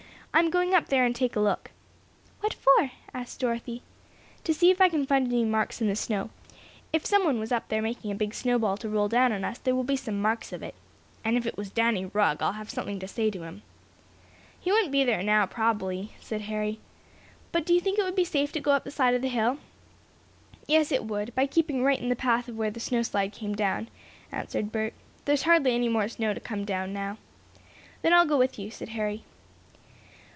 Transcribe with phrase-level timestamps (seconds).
[0.33, 1.71] "I'm going up there and take a look."
[2.39, 3.83] "What for?" asked Dorothy.
[4.45, 6.29] "To see if I can find any marks in the snow.
[6.93, 9.57] If someone was up there making a big snow ball to roll down on us
[9.57, 10.73] there will be some marks of it.
[11.25, 13.61] And if it was Danny Rugg I'll have something to say to him."
[14.57, 16.79] "He wouldn't be there now, probably," said Harry.
[17.51, 19.27] "But do you think it would be safe to go up the side of the
[19.27, 19.57] hill?"
[20.65, 23.53] "Yes, it would, by keeping right in the path of where the snow slide came
[23.53, 23.89] down,"
[24.31, 24.93] answered Bert.
[25.25, 27.17] "There's hardly any more snow to come down, now."
[28.01, 29.25] "Then I'll go with you," said Harry.